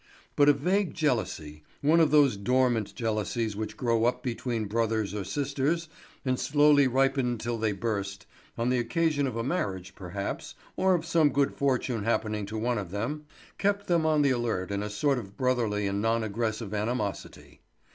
But 0.35 0.49
a 0.49 0.53
vague 0.53 0.95
jealousy, 0.95 1.61
one 1.83 1.99
of 1.99 2.09
those 2.09 2.35
dormant 2.35 2.95
jealousies 2.95 3.55
which 3.55 3.77
grow 3.77 4.05
up 4.05 4.23
between 4.23 4.65
brothers 4.65 5.13
or 5.13 5.23
sisters 5.23 5.89
and 6.25 6.39
slowly 6.39 6.87
ripen 6.87 7.37
till 7.37 7.59
they 7.59 7.71
burst, 7.71 8.25
on 8.57 8.71
the 8.71 8.79
occasion 8.79 9.27
of 9.27 9.35
a 9.35 9.43
marriage 9.43 9.93
perhaps, 9.93 10.55
or 10.75 10.95
of 10.95 11.05
some 11.05 11.29
good 11.29 11.53
fortune 11.53 12.03
happening 12.03 12.47
to 12.47 12.57
one 12.57 12.79
of 12.79 12.89
them, 12.89 13.25
kept 13.59 13.85
them 13.85 14.07
on 14.07 14.23
the 14.23 14.31
alert 14.31 14.71
in 14.71 14.81
a 14.81 14.89
sort 14.89 15.19
of 15.19 15.37
brotherly 15.37 15.85
and 15.85 16.01
non 16.01 16.23
aggressive 16.23 16.73
animosity. 16.73 17.61